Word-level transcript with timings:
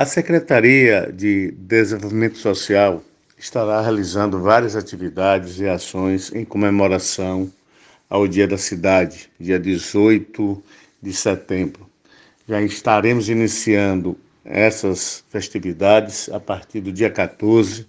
A 0.00 0.06
Secretaria 0.06 1.12
de 1.14 1.50
Desenvolvimento 1.58 2.38
Social 2.38 3.04
estará 3.36 3.82
realizando 3.82 4.40
várias 4.40 4.74
atividades 4.74 5.60
e 5.60 5.68
ações 5.68 6.32
em 6.34 6.42
comemoração 6.42 7.52
ao 8.08 8.26
Dia 8.26 8.48
da 8.48 8.56
Cidade, 8.56 9.30
dia 9.38 9.58
18 9.60 10.62
de 11.02 11.12
setembro. 11.12 11.86
Já 12.48 12.62
estaremos 12.62 13.28
iniciando 13.28 14.18
essas 14.42 15.22
festividades 15.28 16.30
a 16.30 16.40
partir 16.40 16.80
do 16.80 16.90
dia 16.90 17.10
14, 17.10 17.86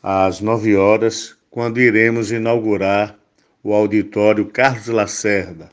às 0.00 0.40
9 0.40 0.76
horas, 0.76 1.34
quando 1.50 1.80
iremos 1.80 2.30
inaugurar 2.30 3.18
o 3.64 3.74
Auditório 3.74 4.46
Carlos 4.46 4.86
Lacerda. 4.86 5.70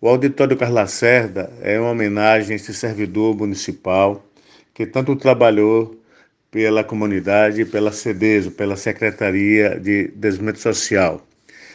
O 0.00 0.06
Auditório 0.06 0.56
Carlos 0.56 0.76
Lacerda 0.76 1.52
é 1.60 1.76
uma 1.80 1.90
homenagem 1.90 2.52
a 2.52 2.54
esse 2.56 2.72
servidor 2.72 3.36
municipal 3.36 4.22
que 4.76 4.84
tanto 4.84 5.16
trabalhou 5.16 5.98
pela 6.50 6.84
comunidade, 6.84 7.64
pela 7.64 7.90
CEDESO, 7.90 8.50
pela 8.50 8.76
Secretaria 8.76 9.80
de 9.80 10.08
Desenvolvimento 10.08 10.58
Social. 10.58 11.26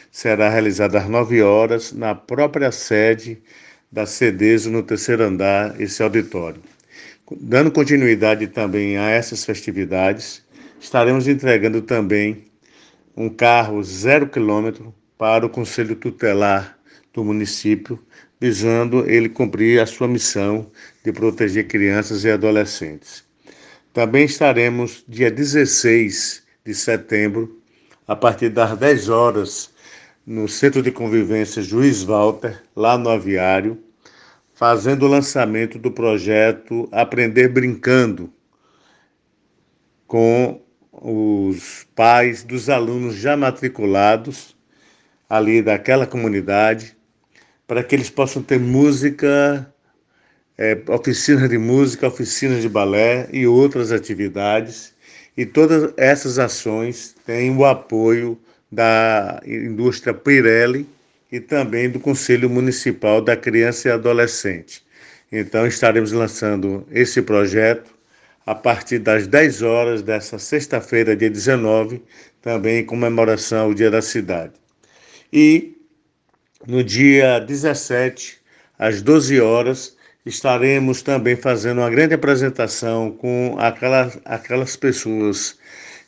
Será 0.08 0.48
realizada 0.48 1.00
às 1.00 1.08
9 1.08 1.42
horas 1.42 1.92
na 1.92 2.14
própria 2.14 2.70
sede 2.70 3.42
da 3.90 4.06
CEDESO, 4.06 4.70
no 4.70 4.84
terceiro 4.84 5.24
andar, 5.24 5.80
esse 5.80 6.00
auditório. 6.00 6.62
Dando 7.40 7.72
continuidade 7.72 8.46
também 8.46 8.96
a 8.96 9.10
essas 9.10 9.44
festividades, 9.44 10.40
estaremos 10.80 11.26
entregando 11.26 11.82
também 11.82 12.44
um 13.16 13.28
carro 13.28 13.82
zero 13.82 14.28
quilômetro 14.28 14.94
para 15.18 15.44
o 15.44 15.50
Conselho 15.50 15.96
Tutelar 15.96 16.78
do 17.12 17.24
município, 17.24 17.98
visando 18.42 19.08
ele 19.08 19.28
cumprir 19.28 19.80
a 19.80 19.86
sua 19.86 20.08
missão 20.08 20.66
de 21.04 21.12
proteger 21.12 21.68
crianças 21.68 22.24
e 22.24 22.30
adolescentes. 22.32 23.22
Também 23.92 24.24
estaremos 24.24 25.04
dia 25.06 25.30
16 25.30 26.42
de 26.66 26.74
setembro, 26.74 27.62
a 28.04 28.16
partir 28.16 28.48
das 28.48 28.76
10 28.76 29.08
horas, 29.10 29.70
no 30.26 30.48
Centro 30.48 30.82
de 30.82 30.90
Convivência 30.90 31.62
Juiz 31.62 32.02
Walter, 32.02 32.60
lá 32.74 32.98
no 32.98 33.10
Aviário, 33.10 33.78
fazendo 34.52 35.06
o 35.06 35.08
lançamento 35.08 35.78
do 35.78 35.92
projeto 35.92 36.88
Aprender 36.90 37.46
Brincando, 37.46 38.28
com 40.04 40.60
os 40.90 41.86
pais 41.94 42.42
dos 42.42 42.68
alunos 42.68 43.14
já 43.14 43.36
matriculados 43.36 44.56
ali 45.30 45.62
daquela 45.62 46.08
comunidade, 46.08 46.96
para 47.72 47.82
que 47.82 47.94
eles 47.94 48.10
possam 48.10 48.42
ter 48.42 48.60
música, 48.60 49.66
é, 50.58 50.76
oficinas 50.88 51.48
de 51.48 51.56
música, 51.56 52.06
oficinas 52.06 52.60
de 52.60 52.68
balé 52.68 53.26
e 53.32 53.46
outras 53.46 53.90
atividades. 53.90 54.92
E 55.34 55.46
todas 55.46 55.90
essas 55.96 56.38
ações 56.38 57.14
têm 57.24 57.56
o 57.56 57.64
apoio 57.64 58.38
da 58.70 59.40
indústria 59.46 60.12
Pirelli 60.12 60.86
e 61.32 61.40
também 61.40 61.88
do 61.88 61.98
Conselho 61.98 62.50
Municipal 62.50 63.22
da 63.22 63.38
Criança 63.38 63.88
e 63.88 63.90
Adolescente. 63.90 64.84
Então, 65.32 65.66
estaremos 65.66 66.12
lançando 66.12 66.86
esse 66.90 67.22
projeto 67.22 67.90
a 68.44 68.54
partir 68.54 68.98
das 68.98 69.26
10 69.26 69.62
horas 69.62 70.02
dessa 70.02 70.38
sexta-feira, 70.38 71.16
dia 71.16 71.30
19, 71.30 72.02
também 72.42 72.80
em 72.80 72.84
comemoração 72.84 73.62
ao 73.62 73.74
Dia 73.74 73.90
da 73.90 74.02
Cidade. 74.02 74.52
E 75.32 75.81
no 76.66 76.82
dia 76.82 77.38
17, 77.40 78.40
às 78.78 79.02
12 79.02 79.40
horas, 79.40 79.96
estaremos 80.24 81.02
também 81.02 81.36
fazendo 81.36 81.78
uma 81.78 81.90
grande 81.90 82.14
apresentação 82.14 83.10
com 83.10 83.56
aquelas, 83.58 84.18
aquelas 84.24 84.76
pessoas 84.76 85.58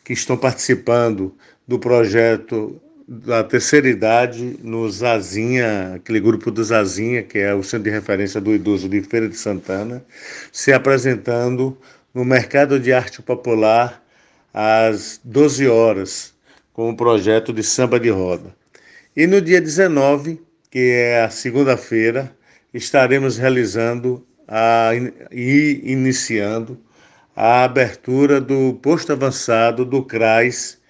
que 0.04 0.12
estão 0.12 0.36
participando 0.36 1.34
do 1.66 1.78
projeto 1.78 2.80
da 3.06 3.44
terceira 3.44 3.88
idade 3.88 4.58
no 4.62 4.88
Zazinha, 4.90 5.94
aquele 5.96 6.20
grupo 6.20 6.50
do 6.50 6.62
Zazinha, 6.62 7.22
que 7.22 7.38
é 7.38 7.54
o 7.54 7.62
centro 7.62 7.84
de 7.84 7.90
referência 7.90 8.40
do 8.40 8.54
idoso 8.54 8.88
de 8.88 9.02
Feira 9.02 9.28
de 9.28 9.36
Santana, 9.36 10.04
se 10.52 10.72
apresentando 10.72 11.76
no 12.14 12.24
Mercado 12.24 12.78
de 12.78 12.92
Arte 12.92 13.20
Popular 13.20 14.02
às 14.52 15.20
12 15.22 15.66
horas, 15.66 16.32
com 16.72 16.90
o 16.90 16.96
projeto 16.96 17.52
de 17.52 17.62
samba 17.62 18.00
de 18.00 18.08
roda. 18.08 18.54
E 19.16 19.28
no 19.28 19.40
dia 19.40 19.60
19, 19.60 20.42
que 20.68 20.90
é 20.90 21.22
a 21.22 21.30
segunda-feira, 21.30 22.36
estaremos 22.72 23.38
realizando 23.38 24.26
a, 24.48 24.90
e 25.30 25.80
iniciando 25.84 26.76
a 27.36 27.62
abertura 27.62 28.40
do 28.40 28.74
posto 28.82 29.12
avançado 29.12 29.84
do 29.84 30.02
CRAS 30.02 30.80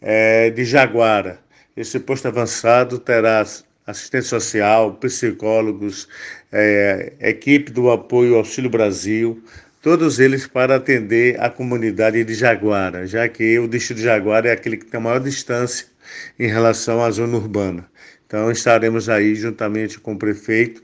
é, 0.00 0.48
de 0.48 0.64
Jaguara. 0.64 1.40
Esse 1.76 2.00
posto 2.00 2.26
avançado 2.26 2.98
terá 2.98 3.44
assistente 3.86 4.24
social, 4.24 4.94
psicólogos, 4.94 6.08
é, 6.50 7.12
equipe 7.20 7.70
do 7.70 7.90
apoio 7.90 8.36
Auxílio 8.36 8.70
Brasil, 8.70 9.44
todos 9.82 10.18
eles 10.18 10.46
para 10.46 10.76
atender 10.76 11.38
a 11.38 11.50
comunidade 11.50 12.24
de 12.24 12.32
Jaguara, 12.32 13.06
já 13.06 13.28
que 13.28 13.58
o 13.58 13.68
distrito 13.68 13.98
de 13.98 14.04
Jaguara 14.04 14.48
é 14.48 14.52
aquele 14.52 14.78
que 14.78 14.86
tem 14.86 14.96
a 14.96 15.02
maior 15.02 15.20
distância 15.20 15.97
em 16.38 16.46
relação 16.46 17.02
à 17.02 17.10
zona 17.10 17.36
urbana. 17.36 17.84
Então 18.26 18.50
estaremos 18.50 19.08
aí 19.08 19.34
juntamente 19.34 19.98
com 20.00 20.12
o 20.14 20.18
prefeito 20.18 20.82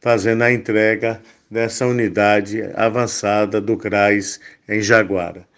fazendo 0.00 0.42
a 0.42 0.52
entrega 0.52 1.20
dessa 1.50 1.86
unidade 1.86 2.62
avançada 2.74 3.60
do 3.60 3.76
CRAS 3.76 4.38
em 4.68 4.80
Jaguara. 4.80 5.48